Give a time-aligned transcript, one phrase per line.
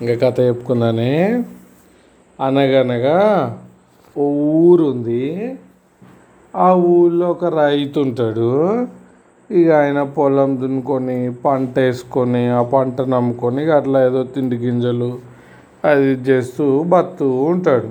[0.00, 1.12] ఇంకా కథ చెప్పుకుందానే.
[2.38, 3.16] అనగనగా
[4.16, 4.24] ఓ
[4.58, 5.22] ఊరు ఉంది
[6.54, 8.50] ఆ ఊళ్ళో ఒక రైతు ఉంటాడు.
[9.50, 15.10] ఇక ఆయన పొలం దున్నుకొని పంట వేసుకొని ఆ పంట నమ్ముకొని ఇక అట్లా ఏదో తిండి గింజలు
[15.84, 17.90] అది ఇది చేస్తూ బతూ ఉంటాడు.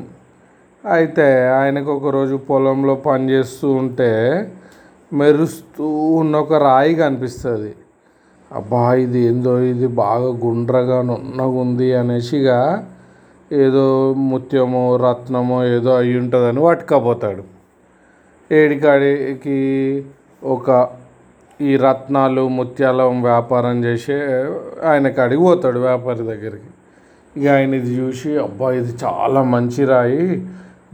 [0.83, 1.27] అయితే
[1.59, 4.11] ఆయనకు ఒకరోజు పొలంలో పని చేస్తూ ఉంటే
[5.11, 5.87] మెరుస్తూ
[6.21, 7.71] ఉన్న ఒక రాయి కనిపిస్తుంది.
[8.51, 12.51] అబ్బా ఇది ఏందో ఇది బాగా గుండ్రగా నున్నగా ఉంది అనేసి ఇక
[13.51, 17.43] ఏదో ముత్యమో రత్నమో ఏదో అయి ఉంటుందని పట్టుకపోతాడు
[18.51, 19.59] ఏడికాడికి
[20.45, 20.87] ఒక
[21.59, 24.17] ఈ రత్నాలు ముత్యాల వ్యాపారం చేసే
[24.83, 26.69] ఆయన కాడికి పోతాడు వ్యాపారి దగ్గరికి.
[27.35, 30.27] ఇక ఆయన ఇది చూసి అబ్బా ఇది చాలా మంచి రాయి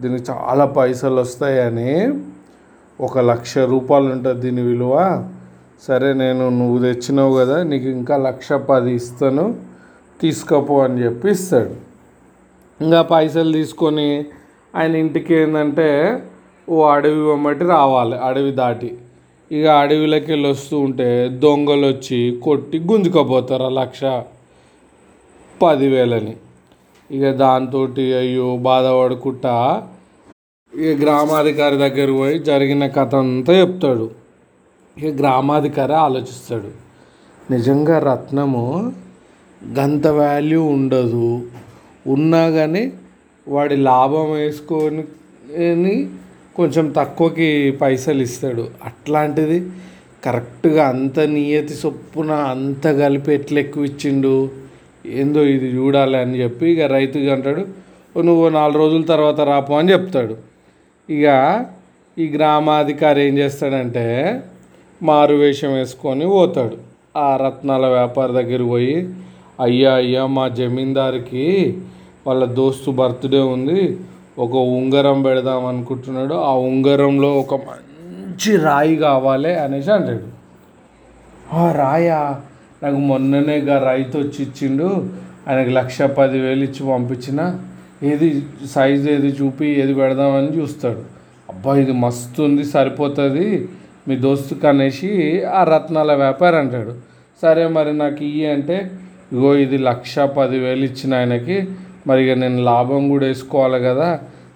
[0.01, 1.91] దీనికి చాలా పైసలు వస్తాయని
[3.01, 4.95] ఒక లక్ష రూపాయలు ఉంటుంది దీని విలువ.
[5.87, 9.45] సరే నేను నువ్వు తెచ్చినావు కదా నీకు ఇంకా లక్ష పది ఇస్తాను
[10.21, 11.73] తీసుకోపో అని చెప్పి ఇస్తాడు.
[12.79, 14.07] ఇంకా పైసలు తీసుకొని
[14.75, 15.89] ఆయన ఇంటికి ఏంటంటే
[16.69, 18.89] ఓ అడవి బొమ్మటి రావాలి అడవి దాటి.
[19.51, 21.09] ఇక అడవిలోకి వెళ్ళి వస్తూ ఉంటే
[21.43, 24.03] దొంగలు వచ్చి కొట్టి గుంజుకపోతారు ఆ లక్ష
[25.61, 26.35] పదివేలని.
[27.11, 27.81] ఇక దాంతో
[28.21, 29.55] అయ్యో బాధపడుకుంటా
[30.73, 34.05] ఇక గ్రామాధికారి దగ్గర పోయి జరిగిన కథ అంతా చెప్తాడు.
[34.97, 36.69] ఇక గ్రామాధికారి ఆలోచిస్తాడు.
[37.51, 38.63] నిజంగా రత్నము
[39.61, 41.29] గంత వాల్యూ ఉండదు.
[42.07, 42.83] ఉన్నా కానీ
[43.47, 45.03] వాడి లాభం వేసుకొని
[46.57, 47.49] కొంచెం తక్కువకి
[47.81, 48.63] పైసలు ఇస్తాడు.
[48.89, 49.57] అట్లాంటిది
[50.25, 54.35] కరెక్ట్గా అంత నియతి చొప్పున అంత కలిపి ఎట్లా ఎక్కువ ఇచ్చిండు?
[55.19, 57.63] ఏందో ఇది చూడాలి అని చెప్పి ఇక రైతుగా అంటాడు
[58.27, 60.35] నువ్వు నాలుగు రోజుల తర్వాత రాపో అని చెప్తాడు.
[61.09, 61.25] ఇక
[62.17, 64.05] ఈ గ్రామాధికారి ఏం చేస్తాడంటే
[65.03, 66.77] మారు వేషం వేసుకొని పోతాడు.
[67.17, 69.09] ఆ రత్నాల వ్యాపారి దగ్గరికి పోయి
[69.59, 71.77] అయ్యా అయ్యా మా జమీందారికి
[72.27, 73.99] వాళ్ళ దోస్తు బర్త్డే ఉంది
[74.39, 76.33] ఒక ఉంగరం పెడదాం అనుకుంటున్నాడు.
[76.33, 80.23] ఆ ఉంగరంలో ఒక మంచి రాయి కావాలి అనేసి అంటాడు.
[81.55, 82.41] "ఆ రాయా
[82.83, 85.05] నాకు మొన్ననే గా రైతు వచ్చి ఇచ్చిండు
[85.47, 87.55] ఆయనకు లక్ష పదివేలు ఇచ్చి పంపించిన
[88.03, 90.99] ఏది సైజు ఏది చూపి ఏది పెడదామని చూస్తాడు.
[91.49, 93.67] అబ్బా ఇది మస్తు ఉంది సరిపోతుంది.
[94.07, 95.09] మీ దోస్తుకు అనేసి
[95.59, 96.93] ఆ రత్నాల వ్యాపారి అంటాడు.
[97.43, 98.77] సరే మరి నాకు ఇయ్యి అంటే
[99.33, 101.57] ఇగో ఇది లక్ష పదివేలు ఇచ్చిన ఆయనకి
[102.07, 104.09] మరి ఇక నేను లాభం కూడా వేసుకోవాలి కదా.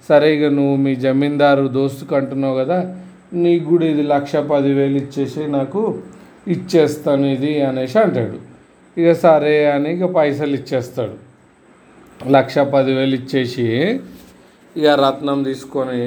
[0.09, 2.79] సరే ఇక నువ్వు మీ జమీందారు దోస్తుకు అంటున్నావు కదా
[3.43, 5.81] నీకు కూడా ఇది లక్ష పదివేలు ఇచ్చేసి నాకు
[6.55, 8.37] ఇచ్చేస్తాను ఇది అనేసి అంటాడు.
[8.97, 11.15] ఇక సరే అని ఇక పైసలు ఇచ్చేస్తాడు.
[12.35, 13.65] లక్ష పదివేలు ఇచ్చేసి
[14.75, 16.03] ఇక రత్నం తీసుకొని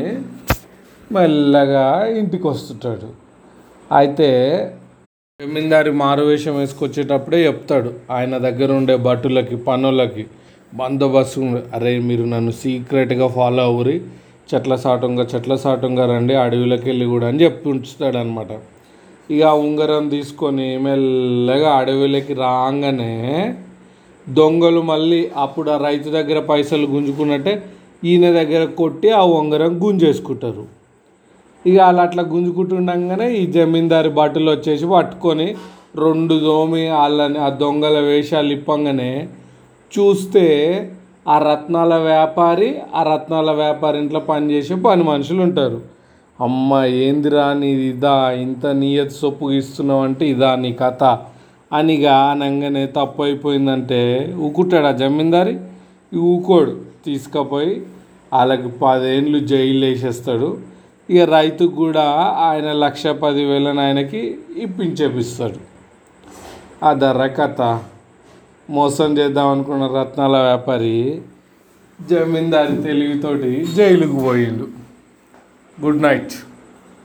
[1.12, 1.87] మెల్లగా
[2.21, 3.09] ఇంటికి వస్తుంటాడు.
[3.91, 4.28] అయితే
[5.41, 7.91] జమీందారి మారువేషం వేసుకొచ్చేటప్పుడే చెప్తాడు.
[8.11, 10.25] ఆయన దగ్గర ఉండే భటులకి పనులకి
[10.73, 11.41] బందోబస్తు
[11.75, 13.97] అరే మీరు నన్ను సీక్రెట్గా ఫాలో అవ్వరి.
[14.51, 18.53] చెట్ల సాటంగా చెట్ల సాటంగా రండి అడవిలోకి వెళ్ళి కూడా అని చెప్పి ఉంచుతాడు అనమాట
[19.31, 23.12] ఇక ఉంగరం తీసుకొని మెల్లగా అడవిలోకి రాగానే
[24.27, 27.55] దొంగలు మళ్ళీ అప్పుడు ఆ రైతు దగ్గర పైసలు గుంజుకున్నట్టే
[28.05, 30.65] ఈయన దగ్గర కొట్టి ఆ ఉంగరం గుంజేసుకుంటారు.
[31.66, 35.54] ఇక అలా అట్లా గుంజుకుంటుండగానే ఈ జమీందారి బట్టలు వచ్చేసి పట్టుకొని
[35.97, 39.28] రెండు దోమి వాళ్ళని ఆ దొంగల వేషాలు ఇప్పంగానే
[39.93, 40.44] చూస్తే
[41.28, 45.81] ఆ రత్నాల వ్యాపారి ఆ రత్నాల వ్యాపారి ఇంట్లో పనిచేసే పని మనుషులు ఉంటారు.
[46.41, 48.31] అమ్మ ఏందిరా నీది ఇదా?
[48.31, 51.19] ఇంత నీయత్ సొప్పు ఇస్తున్నావు అంటే ఇదా నీ కథ?
[51.72, 54.00] అనిగా అనగానే తప్పు అయిపోయిందంటే
[54.38, 55.59] ఊకుంటాడు ఆ జమీందారి.
[56.15, 56.72] ఊకోడు
[57.06, 57.82] తీసుకుపోయి
[58.32, 60.59] వాళ్ళకి పదేళ్ళు జైలు వేసేస్తాడు.
[61.10, 62.03] ఇక రైతుకు కూడా
[62.38, 65.59] ఆయన లక్ష పదివేలను ఆయనకి ఇప్పించేపిస్తాడు.
[66.84, 67.81] ఆ ధర కథ.
[68.71, 71.22] మోసం చేద్దాం అనుకున్న రత్నాల వ్యాపారి
[72.10, 74.69] జమీందారి తెలివితోటి జైలుకు పోయిండు.
[75.84, 76.32] Good night.